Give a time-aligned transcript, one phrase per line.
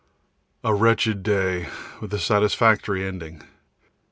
[0.63, 1.69] A wretched day
[2.01, 3.43] with satisfactory ending.